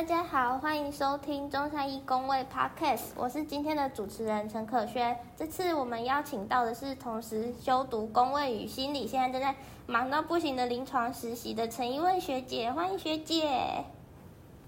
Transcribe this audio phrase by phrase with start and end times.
[0.00, 5.14] 大家好，欢迎收听中山一公卫 Podcast，我是今天的主持人陈可轩。
[5.36, 9.54] 这次我们邀请到的是同时修读公卫与心理，现在正在
[9.86, 13.84] 忙到不行的临床实习的陈一问学姐，欢迎学姐。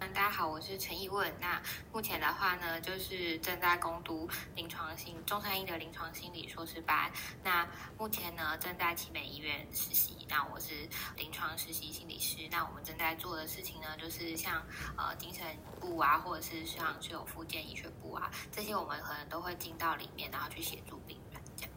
[0.03, 1.33] 大家好，我是陈义问。
[1.41, 1.63] 那
[1.93, 7.09] 目前的话呢，就是正在攻读临床心中山医的临床心理硕士班。
[7.45, 7.65] 那
[7.97, 10.27] 目前呢，正在奇美医院实习。
[10.29, 10.75] 那我是
[11.17, 12.49] 临床实习心理师。
[12.51, 14.61] 那我们正在做的事情呢，就是像
[14.97, 15.47] 呃精神
[15.81, 21.73] 部啊，或者是像是有附件医学部啊，这些我们可能都会进到里面，然后去协助病人这样。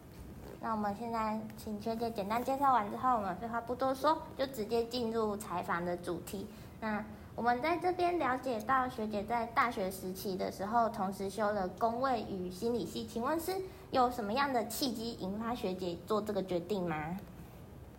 [0.59, 6.48] 那我们现在请学姐简单介绍完之后，我们废话不多说，就直接进入采访的主题。
[6.81, 13.53] 那我们在这边了解到，学姐在大学时期的时候，同时修了工位与心理系，请问是
[13.91, 17.17] 有什么样的契机引发学姐做这个决定吗？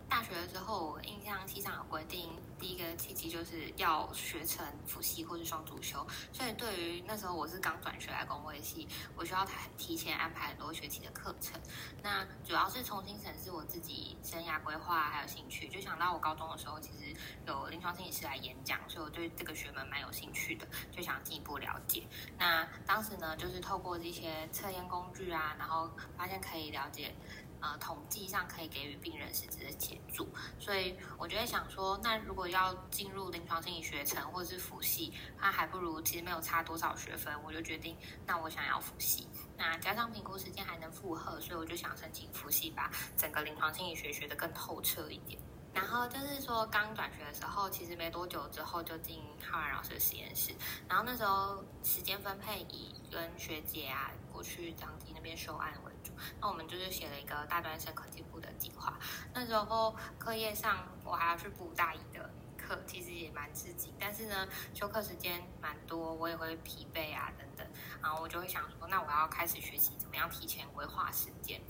[0.09, 9.45] 大学的时候，我印象系上有规定，第一个契机就是要学成辅系或是双主修，所以对于那时候我是刚转学来工位系，我需要
[9.77, 11.59] 提前安排很多学期的课程。
[12.01, 17.11] 那主要是重新审视我自己生涯规划还有兴趣，就想到我高中的时候其实
[17.47, 22.03] 有临床心理师来演讲，所以我对这个学门蛮有兴趣的，就想进一步了解。
[22.37, 27.15] 那当时呢，就是透过这些测验工具啊，然后发现可以了解。
[27.59, 30.27] 呃，统计上可以给予病人实质的协助，
[30.59, 45.39] 所以我觉得想说，那如果要进入临床心理学程或者是辅系，那还不如其实没有差多少学分，我就决定，那我想要辅系，那加上评估时间还能负荷，所以我就想申请辅系，把整个临床心理学学得更透彻一点。
[45.77, 50.51] 然后就是说，刚转学的时候，其实没多久之后就进浩然老师的实验室。
[50.89, 56.11] 然后那时候时间分配以跟学姐啊过去长堤那边修案为主。
[56.41, 58.97] 那我们就是写了一个大专生科技部的计划。
[59.33, 63.93] 那时候课业上我还要去补大一的课，其实也蛮刺激。
[63.99, 67.65] 但是呢，休课时间蛮多，我也会疲惫啊等等。
[68.01, 71.61] 然后我就会想说，那我要开始学习怎么样提前规划时间。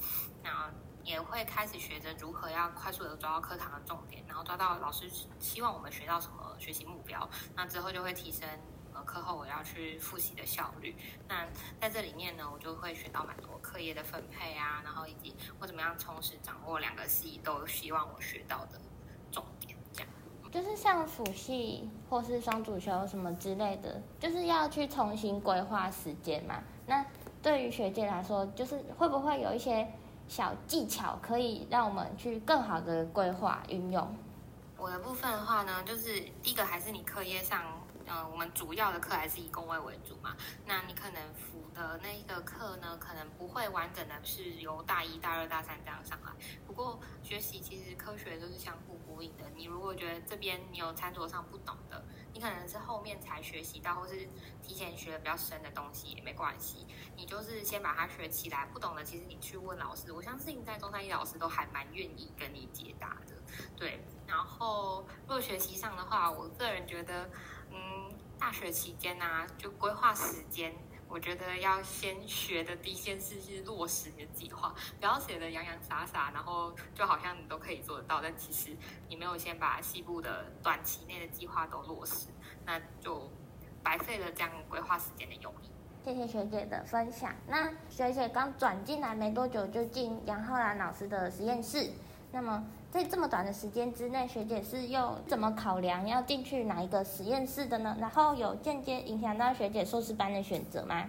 [0.42, 0.70] 然后。
[1.08, 5.10] 也会开始学着如何要快速的抓到课堂的重点，然后抓到老师
[5.40, 7.28] 希望我们学到什么学习目标。
[7.56, 8.46] 那之后就会提升
[8.94, 10.94] 呃课后我要去复习的效率。
[11.26, 11.48] 那
[11.80, 18.78] 在这里面呢，我就会学到蛮多课业的分配啊，然后以及我怎么样充实掌握两个系都希望我学到的
[19.32, 19.78] 重点。
[19.94, 20.10] 这样
[20.52, 26.62] 就是像辅系或是双主修什么之类的，就是要去重新规划时间嘛。
[26.86, 27.06] 那
[27.42, 29.90] 对于学姐来说，就是会不会有一些？
[30.28, 34.16] 小技巧可以让我们去更好的规划运用。
[34.78, 37.64] 我的部分的话呢，就是第一个还是你课业上，
[38.06, 40.36] 嗯，我们主要的课还是以工位为主嘛。
[40.66, 46.32] 那你可能辅的那个课呢，可能不会完整的是由大一、大二、大三这样上来。
[46.68, 49.46] 不过学习其实科学都是相互呼应的。
[49.56, 52.04] 你如果觉得这边你有餐桌上不懂的，
[52.38, 54.30] 你可能是后面才学习到，或是
[54.62, 56.86] 提前学的比较深的东西也没关系。
[57.16, 63.34] 你就是先把它学起来，不懂的其实你去问老师，我相信在中山一老师都还蛮愿意跟你解答的。
[63.76, 67.28] 对，然后若学习上的话，我个人觉得，
[67.72, 70.76] 嗯，大学期间呢，就规划时间，
[71.10, 78.76] 我觉得要先学的第一件事是落实你的计划，不要写的洋洋洒洒，然后就好像你都可以做得到，但其实
[79.08, 82.28] 你没有先把西部的短期内的计划都落实，
[82.66, 83.30] 那就
[83.82, 85.70] 白费了这样规划时间的用意。
[86.04, 87.34] 谢谢学姐的分享。
[87.48, 91.90] 那学姐刚转进来没多久，就进杨浩然老师的实验室。
[92.32, 92.66] 那么
[92.98, 97.96] 在这么短的时间之内，学姐是又怎么考量要进去哪一个实验室的呢？
[98.00, 101.08] 然后有间接影响到学姐硕士班的选择吗？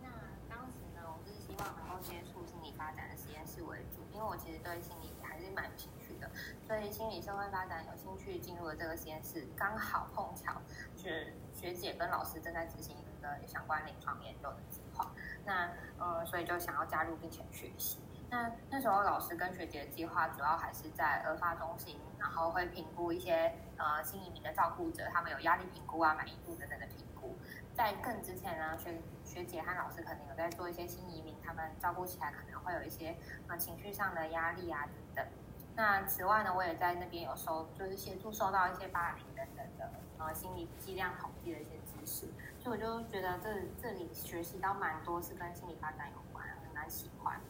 [0.00, 0.08] 那
[0.48, 6.30] 当时呢，我是希望能够接触心理发展的实验室为主，因为我其实对心理还是蛮有兴趣的，
[6.66, 10.54] 所以心理社会发展有兴趣进入了这个实验室，刚好碰巧
[10.96, 12.96] 是学姐跟老师正在执行。
[12.96, 15.10] 一个相关临床研究的计划，
[15.44, 15.68] 那
[16.00, 17.98] 嗯，所以就想要加入并且学习。
[18.30, 27.36] 那那时候老师跟学姐的计划主要还是在儿发中心，然后会评估一些呃新移民的照顾者，他们有压力评估啊、满意度等等的评估。
[27.74, 33.16] 在更之前呢，学学姐和老师可能有在做一些新移民，他们照顾起来可能会有一些
[33.46, 35.26] 呃情绪上的压力啊等等。
[35.74, 42.26] 那此外呢，我也在那边有收，就是协助收到一些八零等等的呃心理剂量统计的一些知识。
[42.58, 43.48] 所以我就觉得这
[43.80, 47.40] 这里学习到蛮多是跟心理发展有关，很蛮喜欢。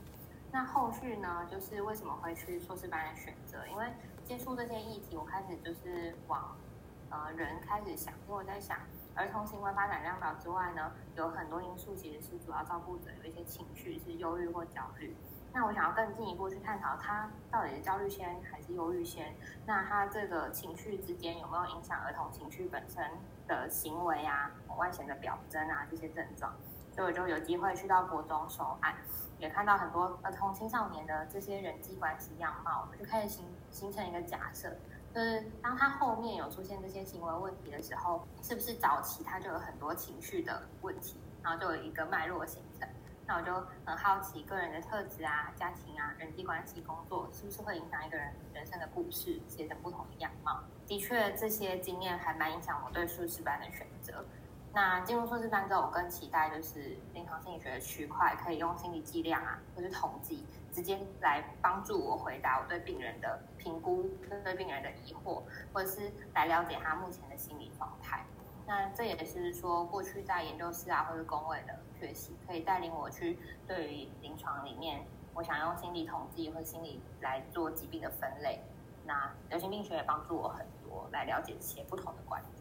[0.51, 3.67] 那后续呢，就是为什么会去硕士班的选择？
[3.69, 3.87] 因为
[4.25, 6.57] 接触这些议题，我开始就是往
[7.11, 8.79] 呃人开始想，因为我在想
[9.15, 15.15] 儿童行为发展量表之外呢，有很多因素其实是主要照顾者有一些情绪是忧郁或焦虑。
[15.53, 19.35] 那我想要更进一步去探讨，他到底是焦虑先还是忧郁先？
[19.67, 23.03] 那他这个情绪之间有没有影响儿童情绪本身
[23.47, 26.55] 的行为啊、外显的表征啊这些症状？
[26.99, 28.93] 所以我就有机会去到国中收案，
[29.39, 34.69] 也看到很多儿童青少年的这些人际关系样貌，我就开始形形成一个假设。
[35.15, 42.89] 就是当他后面有出现这些行为问题的时候，是不是早期他就有很多情绪的问题，然后就有一个脉络形成？
[43.25, 43.55] 那我就
[43.87, 50.59] 很好奇，个人的特质啊、家庭啊、人际关系、工作，是不是会影响一个人人生的故事写成不同的样貌？
[50.85, 54.25] 的确，这些经验还蛮影响我对硕士班的选择。
[54.81, 65.43] 那进入硕士班之后，我更期待就是临床心理学的区块可以用心理计量啊，或是统计，直接来帮助我回答我对病人的评估，跟对病人的疑惑，
[65.73, 68.25] 或者是来了解他目前的心理状态。
[68.69, 73.37] 那这也是说，过去在研究室啊或者工位的学习，可以带领我去
[73.67, 75.05] 对于临床里面，
[75.35, 78.63] 我想用心理统计或心理来做疾病的分类。
[79.05, 82.58] 那流行病学也帮助我很多，来了解一些不同的观点。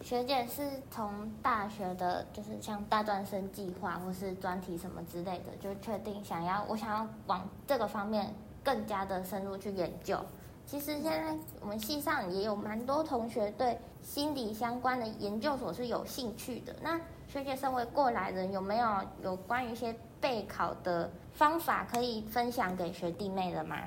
[0.00, 10.18] 学姐是从大学的，就是像大专生计划或是专题什么之类的，就确定想要我想要往这个方面更加的深入去研究。
[10.66, 16.74] 其实现在我们系上也有蛮多同学对心理相关的研究所是有兴趣的。
[16.82, 16.98] 那
[17.28, 18.88] 学姐身为过来人，有没有
[19.22, 23.78] 有关于一些备考的方法可以分享给学弟妹的吗？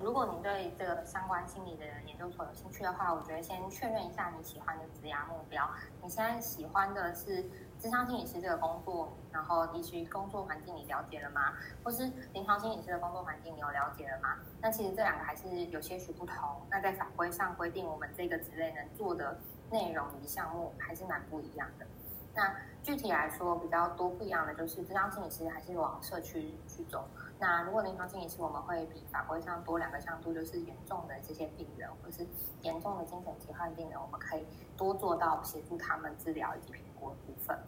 [0.00, 5.68] 如果你对这个相关心理的研究所有兴趣的话，我觉得先确认一下你喜欢的职涯目标。
[6.02, 7.44] 你现在喜欢的是
[7.78, 11.52] 智商心理师这个工作，然后以及工作环境你了解了吗？
[11.84, 14.36] 或是临床心理师的工作环境你有了解了吗？
[14.62, 16.34] 那其实这两个还是有些许不同。
[16.70, 19.38] 那在法规上规定，我们这个职类能做的
[19.70, 21.86] 内容与项目还是蛮不一样的。
[22.34, 27.04] 那具体来说，比较多不一样的就是智商心理师还是往社区去走。
[27.40, 32.26] 那如果临床心理师，我们会比法规上多两个向度，就是严重的这些病人，或是
[32.60, 34.46] 严重的精神疾患病人，我们可以
[34.76, 37.58] 多做到协助他们治疗以及评估的部分。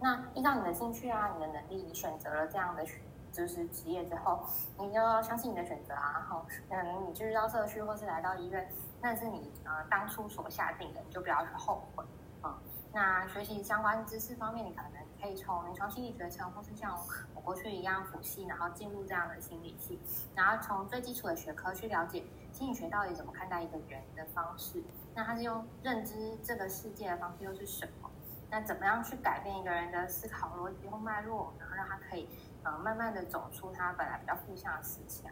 [0.00, 2.84] 那依照你的兴趣啊，你的能力，你选择了这样的
[3.30, 4.40] 就是职业之后，
[4.76, 6.14] 你就要相信你的选择啊。
[6.14, 8.68] 然后，嗯，你去到社区或是来到医院，
[9.00, 12.04] 那是你呃当初所下定的，你就不要去后悔
[12.40, 12.58] 啊。
[12.92, 16.98] 那学习相关知识方面，你可能可以从临床心理学程，或是像
[17.34, 20.00] 我过去一样辅系，然后进入这样的心理系，
[20.34, 24.82] 然后从最基础的学科去了解心理学到底怎么看待一个人的方式。
[25.14, 28.10] 那他是用认知这个世界的方式又是什么？
[28.50, 32.28] 那怎么样去改变一个人的思考逻辑或脉络，然后让他可以
[32.64, 35.30] 呃慢慢的走出他本来比较负向的思想？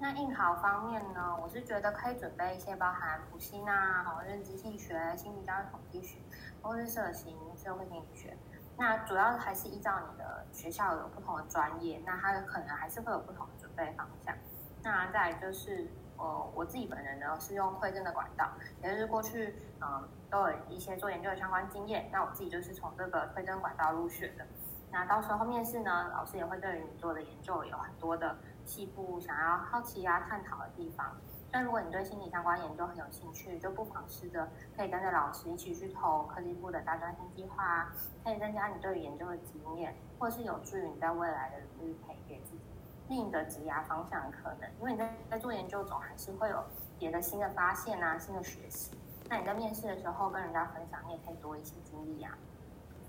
[0.00, 6.18] 那应考方面呢，我是觉得可以准备一些包含普心啊、好认知心理学、心理教育统计学。
[6.60, 8.36] 或是社型社会心理学，
[8.76, 14.34] 那主要还是依照你的学校有不同的专业，那它可能还是会有不同的准备方向。
[14.82, 18.50] 那再就是，呃，我自己本人呢是用推甄的管道，
[18.82, 24.44] 也就是过去嗯都有一些做研究的相关经验，那我自己就是从这个推甄管道入学的。
[24.90, 28.36] 那到时候面试呢，老师也会对于你做的研究有很多的
[28.68, 31.16] 细部想要好奇啊探讨的地方。
[31.50, 37.90] 那如果你对心理相关研究很有兴趣，就不妨试着可以跟着老师一起去投科技部的大专生计划，
[38.22, 42.60] 可以增加你对于研究的经验，或是有助于你在未来的领域可以给自己
[43.08, 44.70] 另一个职涯方向的可能。
[44.78, 46.62] 因为你在在做研究总还是会有
[46.98, 48.90] 别的新的发现啊，新的学习。
[49.30, 52.36] 那你在面试的时候跟人家分享，你也可以多一些经历啊。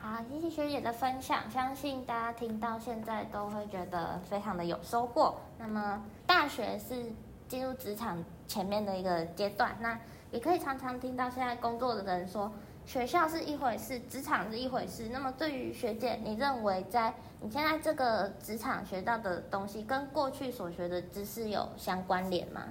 [0.01, 5.35] 好，谢谢学姐的分享，相信大家听到现在都会觉得非常的有收获。
[5.57, 7.11] 那么大学是。
[7.49, 12.51] 进入职场前面的一个阶段，那也可以常常听到现在工作的人说，
[12.85, 15.09] 学校是一回事，职场是一回事。
[15.11, 22.61] 那么对于学姐，你认为在你现在这个职场学到的东西，跟过去所学的知识有相关联吗？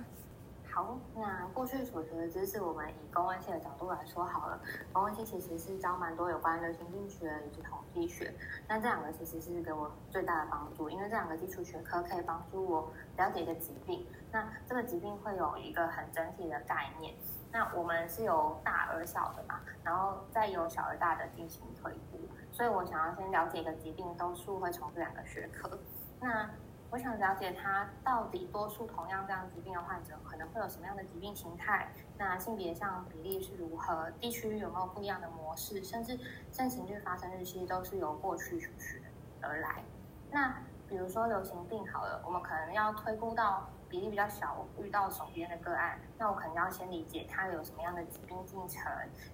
[0.78, 4.60] 好，那过去所学的知识，我们以公关系的角度来说好了。
[4.92, 8.32] 公关系其实是教蛮多有关流行病学以及统计学，
[8.68, 14.06] 那这两个其实是给我最大的帮助，因为这两个基础学科可以帮助我了解一个疾病。
[14.30, 17.12] 那这个疾病会有一个很整体的概念。
[17.50, 22.20] 那我们是由大而小的嘛，然后再由小而大的进行推估。
[22.52, 25.76] 所以我想要先了解一个疾病，多数会从这两个学科。
[26.20, 26.48] 那
[26.90, 31.86] 我想了解它到底多数同样这样疾病的患者可能会有什么样的疾病形态？
[32.16, 34.10] 那性别上比例是如何？
[34.12, 35.84] 地区有没有不一样的模式？
[35.84, 36.18] 甚至
[36.50, 39.02] 盛行率、发生日期都是由过去所学
[39.42, 39.84] 而来。
[40.30, 48.90] 那比如说流行病好了，我们可能要推估到比例比较小，我遇到手边的个案，那我可能要先理解它有什么样的疾病进程，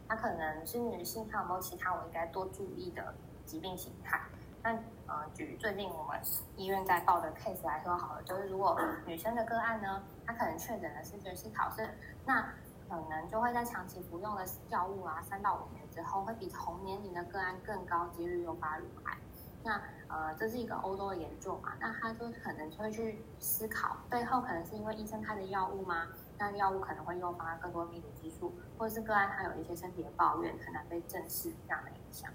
[0.08, 4.20] 它可能是女性，它有没有其他我应该多注意的疾病形态？
[4.64, 4.71] 那
[5.06, 6.18] 呃，举最近我们
[6.56, 11.87] 医院在报的 case 来说好了，就是如果女生的个案呢，她可能确诊了视觉失调症，
[12.25, 12.40] 那
[12.88, 19.18] 可能就会在长期服用的药物啊，三到五年之后，会比同年龄的个案更高几率诱发乳癌。
[19.62, 19.78] 那
[20.09, 26.06] 呃，这是一个欧洲的研究嘛，那他就可能就会去思考，背后可能是因为医生开的药物吗？
[26.38, 32.33] 那药物可能会诱发更多泌乳激素，或者是个案他有一些身体的抱怨，很难被正视这样的影响。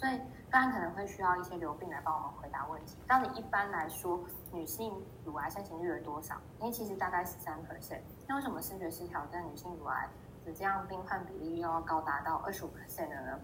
[0.00, 0.18] 所以
[0.50, 2.96] 当然可能会需要一些流病来帮我们回答问题。
[3.06, 4.18] 到底一般来说，
[4.50, 4.94] 女性
[5.26, 6.36] 乳癌盛行率有多少？
[6.58, 8.00] 因为其实大概十三 percent。
[8.26, 10.08] 那为什么视觉失调症女性乳癌
[10.46, 13.38] 的这样病患比例又要高达到二十五 percent 的呢？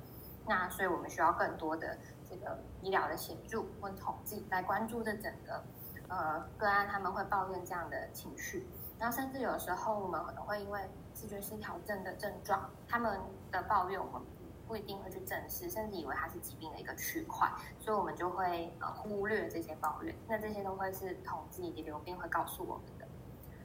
[0.49, 1.99] 那所以我们需要更多的。
[2.29, 5.63] 这个医疗的协助或统计来关注这整个
[6.09, 8.67] 呃个案，他们会抱怨这样的情绪，
[8.99, 13.21] 然后甚至有时候我们可能会因为视觉失调症的症状，他们
[13.53, 14.21] 的抱怨我们
[14.67, 20.15] 不一定会去正视，甚至以为它是疾病的一个区块，所以我们就会呃忽略这些抱怨。
[20.29, 23.07] 那这些都会是统计以及流病会告诉我们的。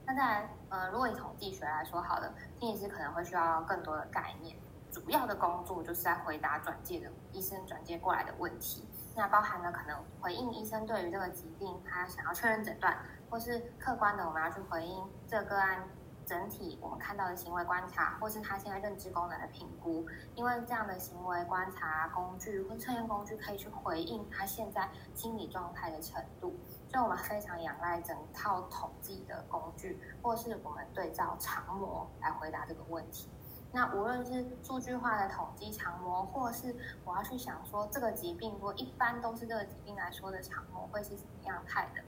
[0.06, 4.56] 那再来呃，如果以统计学来说，好的，心理师可能会需要更多的概念。
[4.92, 12.98] 主要的工作就是在回答转介的医生转介过来的问题，那包含了可能回应医生对于这个疾病他想要确认诊断，
[13.30, 15.88] 或是客观的我们要去回应这个案
[16.32, 26.56] 整体我们看到的行为观察，或是他现在认知功能的评估，因为这样的行为观察工具或测验工具可以去回应他现在心理状态的程度，
[26.88, 33.28] 所以我们非常仰赖整套统计的工具，或是我们对照长模来回答这个问题。
[33.74, 36.74] 那无论是数据化的统计长模，或是
[37.04, 42.02] 我要去想说这个疾病，如果一般都是这个疾病来说的长模会是什么样态的？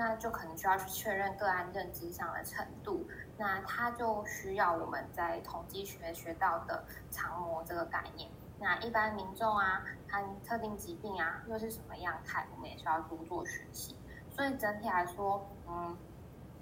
[0.00, 3.06] 那就可能需要去确认个案认知上的程度。
[3.36, 8.30] 那它就需要我们在统计学学到的长模这个概念。
[8.58, 13.94] 那一般民众啊，看特定疾病啊，又是什么样态，我们也需要多做学习。
[14.30, 15.94] 所以整体来说，嗯。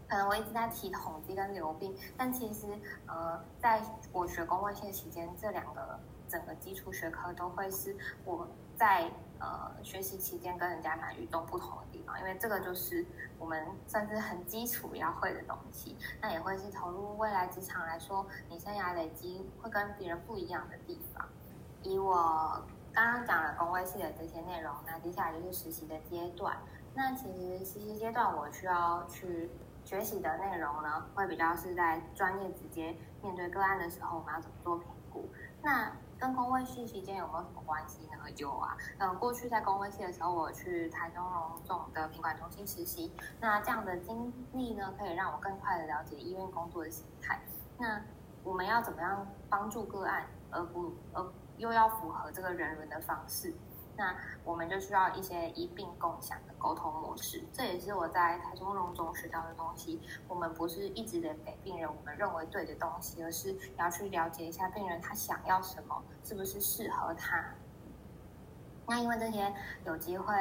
[0.09, 2.67] 可能我一直在提统计跟流病，但其实
[3.07, 13.05] 呃，在我学公卫系期间，这两个整个基础学科都会是我在呃学习期间跟人家蛮与众不同的地方，因为这个就是
[13.38, 21.29] 我们算是很基础要会的东西，那也会是投入未来职场来说，你生涯累积会跟别人不一样的地方。
[21.83, 26.57] 以我刚刚讲了公卫系的这些内容，那接下来就是实习的阶段。
[26.95, 29.50] 那其实实习阶段我需要去。
[29.88, 35.26] 学习的内容呢，会比较是在专业直接面对个案的时候，我们要怎么做评估？
[35.62, 38.30] 那跟工位系期间有没有什么关系呢？
[38.37, 47.40] 有啊，嗯，过去在工位系的时候，我去台中荣总的品管中心实习，那这样的经历呢，可以让我更快的了解医院工作的形态。
[47.78, 47.99] 那
[48.45, 53.54] 我们要怎么样帮助个案，而不而又要符合这个人伦的方式？
[53.99, 54.14] 那
[54.45, 60.00] 我们就需要一些一并共享的沟通模式，这也是我在台中荣中学到的东西。
[60.28, 67.45] 我们不是一直的给病人我们认为对的东西，而是要去了解一下病人他想要什么，是不是适合他。
[68.87, 69.52] 那因为这些
[69.85, 70.33] 有机会，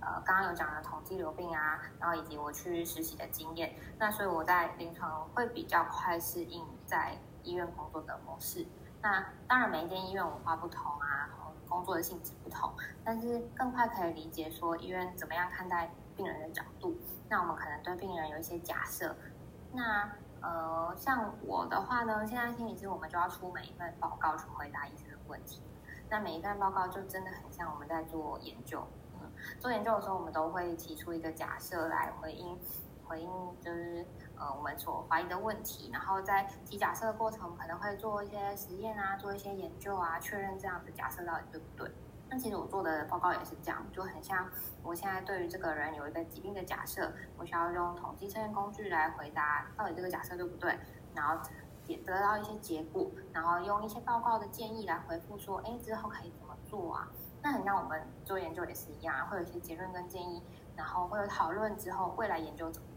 [0.00, 8.66] 呃，刚刚有讲的统计流病啊，然后以及我去实习的经验，那所以我在临床会比较快适应在医院工作的模式。
[9.00, 11.30] 那当然每一间医院文化不同啊。
[11.68, 12.72] 工作的性质不同，
[13.04, 16.96] 但是更快可以理解说医院怎么样看待病人的角度。
[17.28, 19.14] 那我们可能对病人有一些假设。
[19.72, 25.60] 那呃，像我的话呢，现在心理师我们就要出每一份报告去回答医生的问题。
[26.08, 28.86] 那每一份报告就真的很像我们在做研究。
[29.14, 32.58] 嗯，做研究的时候，我们都会提出一个假设来回应，
[33.06, 33.30] 回应
[33.60, 34.06] 就是。
[34.38, 41.90] 呃，我们所怀疑的问题，然后在提假设的过程，可能会做一些实验啊，做一些研究啊，确认这样的假设到底对不对。
[42.28, 44.50] 那其实我做的报告也是这样，就很像
[44.82, 50.76] 我现在对于这个人有一个疾病的假设，我需要用统计测验工具来回答到底这个假设对不对，
[51.14, 51.40] 然后
[51.86, 57.08] 也得到一些结果，然后用一些报告的建议来回复说，哎，之后可以怎么做啊？
[57.42, 60.42] 那很像我们做研究也是一样，会有一些结论跟建议，
[60.74, 62.88] 然后会有讨论之后未来研究怎么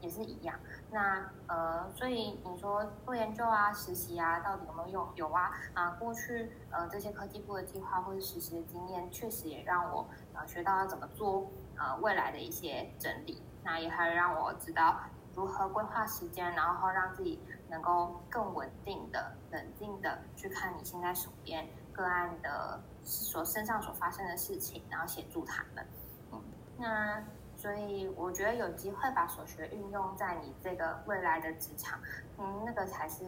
[0.00, 0.58] 也是一样。
[0.90, 5.08] 那呃，所以你说做研究啊、实习啊，到底有没有用？
[5.14, 5.90] 有啊啊！
[5.98, 13.42] 过去呃这些科技部的计划或者实习的经验，确实也让我呃学到要怎么做呃未来的一些整理。
[13.64, 14.98] 那也还让我知道
[15.34, 17.40] 如何规划时间，然后让自己
[17.70, 25.86] 能够更稳定的、冷静的去看你现在手边个案的所身上所发生的事情，然后协助他们。
[26.32, 26.42] 嗯，
[26.76, 27.22] 那。
[27.62, 31.96] 所以我觉得有机会把所学运用在你这个未来的职场，
[32.36, 33.24] 嗯，那个才是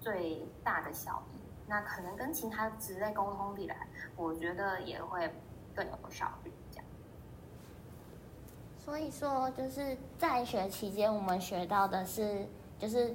[0.00, 1.36] 最大的效益。
[1.66, 3.86] 那可能跟其他职类沟通起来，
[4.16, 5.30] 我觉得也会
[5.74, 6.50] 更有效率。
[6.72, 6.86] 这样，
[8.78, 12.46] 所以说，就是在学期间，我们学到的是，
[12.78, 13.14] 就是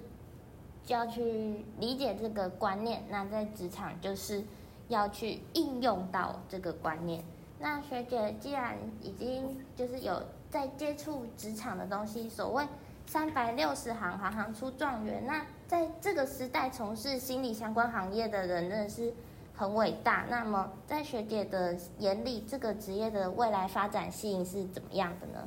[0.83, 3.03] 就要去理解这个观念。
[3.09, 4.43] 那在职场，就是
[4.88, 7.23] 要去应用到这个观念。
[7.57, 12.68] 那学姐既然已经就是有在接触职场的东西，所谓
[13.06, 15.25] 三百六十行，行行出状元。
[15.25, 19.13] 那在这个时代，从事心理相关行业的人，真的是。
[19.56, 20.25] 很伟大。
[20.29, 25.46] 那么，在学姐的眼里，这个职业的未来发展性是怎么样的呢？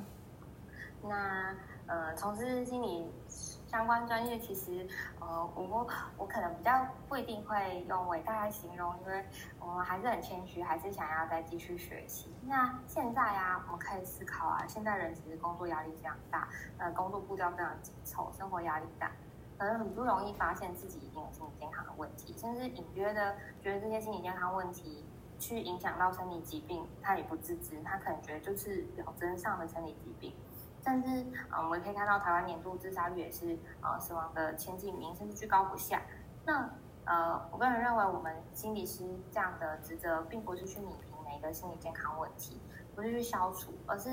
[1.03, 1.57] 那
[1.87, 3.07] 呃，从事心理
[3.73, 4.87] 相关专业，其实
[5.19, 5.89] 呃，我
[6.19, 9.25] 我可能比较不一定会用伟大来形容，因为
[9.59, 12.31] 我们还是很谦虚，还是想要再继续学习。
[12.43, 19.11] 那现在啊，我们可以思考啊，现在人其实工作压力非常大，呃，工作步调非常紧凑，生活压力大。
[19.57, 25.03] 可能很不容易发现自己已经有心理健康的问题，甚至隐约的觉得这些心理健康问题
[25.39, 30.35] 去影响到生理疾病，他也不自知，他可能觉得就是表征上的生理疾病。
[30.85, 31.09] 甚至，
[31.51, 36.03] 嗯，我们可以看到台湾年度自杀率也是，呃，死亡的前几名，甚至居高不下。
[36.45, 36.69] 那，
[37.05, 42.61] 呃，我个人认为，我们心理师这样的职责，并不是去拟评每一个心理健康问题，
[42.95, 44.11] 不是去消除，而是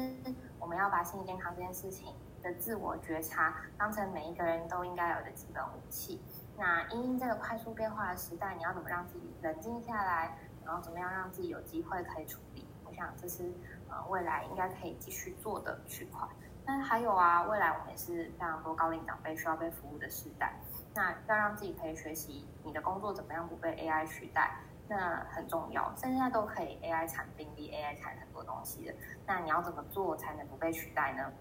[0.60, 2.14] 我们要把心理健康这件事情。
[2.42, 6.22] 的自我觉察当成每一个人都应该有的基本武器。
[6.58, 12.66] 那因这个快速变化的时代，你要怎么让自己冷静下来，然后怎么样让自己有机会可以处理？
[12.86, 13.52] 我想这是
[13.90, 16.26] 呃未来应该可以继续做的区块。
[16.70, 20.54] 那还有啊，未来我们也是非常多高龄长辈需要被服务的时代。
[20.94, 24.56] 那要让自己可以学习你的工作怎么样不被 AI 取代，
[24.88, 25.92] 那很重要。
[25.98, 28.94] 现在都可以 AI 产病例，AI 产很多东西的。
[29.26, 31.34] 那你要怎么做才能不被取代呢？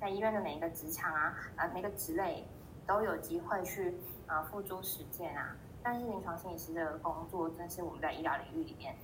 [0.00, 2.44] 在医院的每一个职场啊，呃，每个职类
[2.84, 3.96] 都有机会去
[4.26, 5.54] 呃付诸实践啊。
[5.80, 8.96] 但是临床心理师的工作，正是我们在医疗领域里面，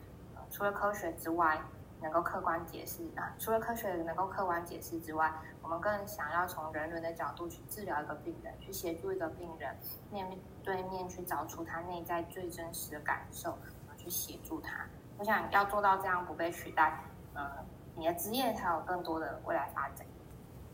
[0.50, 1.56] 除了科学之外，
[2.00, 9.76] 能够客观解释啊，除了科学能够客观解释之外，我们更想要从人伦的角度去治疗一个病人，去协助一个病人
[10.10, 10.26] 面
[10.62, 13.50] 对面去找出他内在最真实的感受，
[13.86, 14.86] 然后去协助他。
[15.18, 17.00] 我想要做到这样不被取代，
[17.34, 17.50] 呃，
[17.96, 20.06] 你的职业才有更多的未来发展。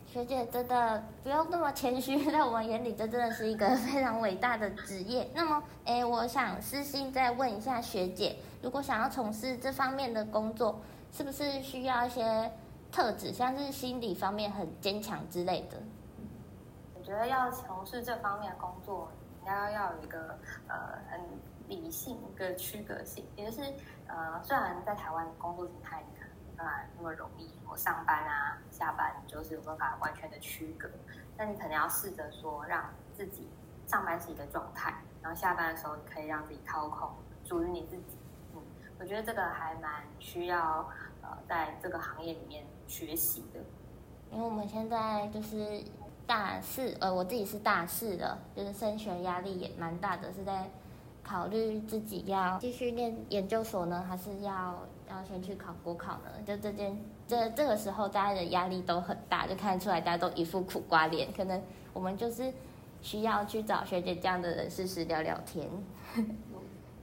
[0.07, 5.29] 学姐真的不用那么谦虚， 在我们眼里，这真的是一个非常伟大的职业。
[5.35, 10.79] 那么，哎，我想私信再问一下学姐，如果想要从事这方面的工作，
[11.15, 12.51] 是不是需要一些
[12.91, 15.81] 特质，像是心理方面很坚强之类的？
[16.97, 19.09] 我觉得要从事这方面的工作，
[19.41, 21.21] 应该要有一个呃很
[21.69, 23.63] 理性的区隔性，也就是
[24.09, 26.05] 呃，虽然在台湾工作形态。
[26.57, 30.89] 啊，那么容易，我上班啊、下班就是有办法完全的区隔。
[31.37, 33.51] 那你可能要试着说，让自己
[33.89, 37.11] 上班是一个状态，然后下班的时候，你可以让自己掏空，
[37.45, 38.17] 属于你自己。
[39.05, 40.89] 我觉得这个还蛮需要
[41.21, 43.61] 呃，在这个行业里面学习的。
[44.33, 45.85] 因为我们现在就是
[46.27, 50.71] 大四，呃，我自己是大四的，就是升学压力也蛮大的，是在
[51.23, 54.75] 考虑自己要继续念研究所呢，还是要。
[55.07, 61.31] 要先去考国考呢，就这件，这这个时候大家的压力都很大，就看得出来大家都一副苦瓜脸。
[61.31, 61.63] 可能
[61.93, 62.51] 我们就是
[63.03, 65.69] 需要去找学姐这样的人试试聊聊天。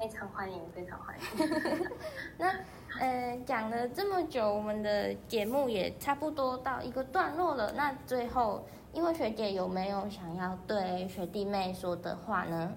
[0.02, 1.88] 非常欢迎，非常欢迎。
[2.36, 2.52] 那
[3.00, 7.72] 呃，讲了这么久，我们的节目也差不多到一个段落了。
[7.74, 12.74] 那最后，因为学姐有没有想要对学弟妹说的话呢？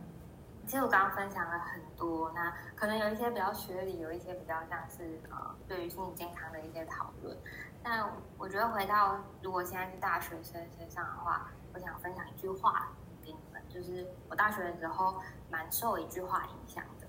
[0.66, 7.34] 其实我刚刚分享了很多，那可能有一些比较学理，有一些比较像是呃对于心理健康的一些讨论。
[7.82, 8.06] 但
[8.36, 12.90] 我觉得回到如果现在是大学生身上的话，我想分享一句话
[13.22, 17.03] 给你们，就是我大学的时候蛮受一句话影响的，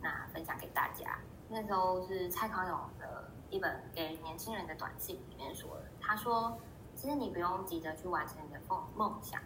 [0.00, 1.18] 那分享给大家。
[1.48, 6.58] 那时候是蔡康永的一本给年轻人的短信里面说的，他说
[6.94, 9.40] ：“其实你不用急着去完成你的梦梦想，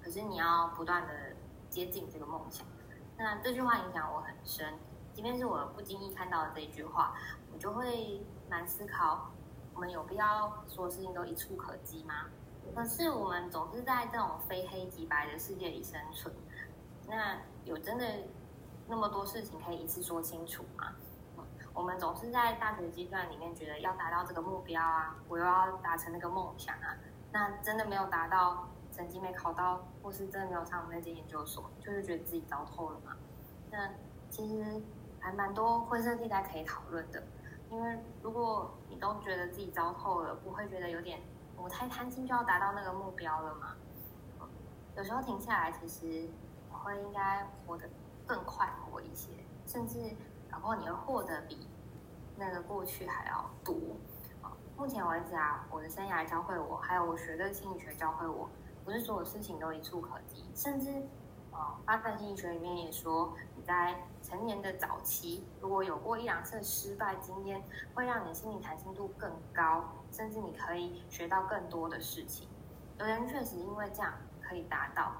[0.00, 1.12] 可是你要不断的
[1.68, 2.66] 接近这个梦想。”
[3.18, 4.72] 那这句话影响我很深，
[5.12, 7.16] 即便是我不经意看到的这一句话，
[7.52, 9.30] 我就会蛮思考：
[9.74, 12.26] 我们有必要所有事情都一触可及吗？
[12.74, 16.32] 可是我们总是在这种非黑即白的世界里生存，
[17.08, 18.06] 那有真的
[18.88, 20.92] 那么多事情可以一次说清楚吗？
[21.74, 26.96] 我们总是在大学阶段里面觉得要达到这个目标啊，我又要达成那个梦想啊，
[27.32, 28.68] 那真的没有达到。
[28.94, 33.16] 成绩没考到，或是真的没有上那间研究所，就是觉得自己糟透了嘛。
[33.70, 33.88] 那
[34.28, 34.82] 其实
[35.18, 37.22] 还蛮多灰色地带可以讨论的，
[37.70, 41.22] 因为如果你都觉得自己糟透了，不会觉得有点
[41.56, 43.74] 我太贪心就要达到那个目标了嘛？
[44.94, 46.28] 有时候停下来，其实
[46.70, 47.88] 会应该活得
[48.32, 49.28] 更快活一些，
[49.66, 49.98] 甚至
[50.48, 51.68] 然后你会获得比
[52.34, 53.74] 那个过去还要多。
[54.74, 58.48] 目前为止啊，我的生涯教会我，还有我学的心理学教会我，
[58.86, 60.50] 不是所有事情都一触可及。
[60.54, 60.90] 甚至，
[61.50, 67.62] 哦，发展心理学里面也说，你在成年的早期，如果有过一两次失败经验，
[67.94, 72.48] 会让你心理弹性度更高，甚至你可以学到更多的事情。
[72.98, 75.12] 有人确实因为这样可以达到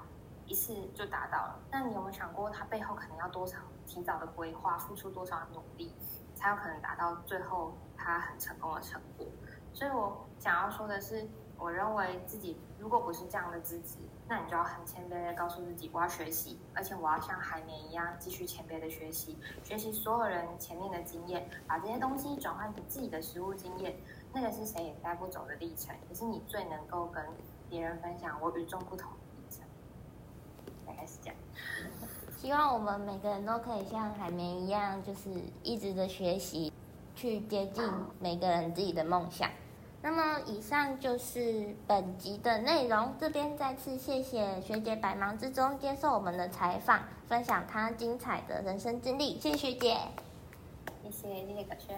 [0.45, 5.93] 一次就达到了，那你有没有想过，他背后可能要多少提早的规划，付出多少努力，
[6.35, 9.25] 才有可能达到最后他很成功的成果？
[9.73, 11.27] 所以我想要说的是，
[11.57, 23.95] 我认为自己如果不是这样的资质，那你就要很谦卑的告诉自己，我要学习，而且我要像海绵一样继续谦卑的学习，学习所有人前面的经验，把这些东西转换成自己的实物经验。
[24.33, 27.23] 那个是谁也带不走的历程，也是你最能够跟
[27.69, 29.11] 别人分享我与众不同
[32.41, 35.29] 希望我们每个人都可以像海绵一样，就是
[35.63, 36.71] 一直的学习，
[37.15, 37.83] 去接近
[38.19, 39.49] 每个人自己的梦想。
[40.01, 43.15] 那么，以上就是本集的内容。
[43.17, 49.39] 这边再次谢谢学姐百忙之中接受我们的采访，分享她精彩的人生经历。
[49.39, 49.97] 谢谢学姐，
[51.11, 51.97] 谢谢谢谢可轩。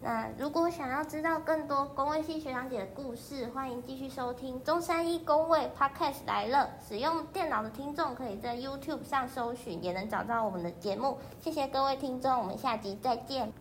[0.00, 6.70] 那如果想要知道更多工位系学长姐的故事，欢迎继续收听中山一工位 Podcast 来了。
[6.86, 11.18] 使用电脑的听众可以在 YouTube 上搜寻，也能找到我们的节目。
[11.40, 13.52] 谢谢各位听众，我们下集再见。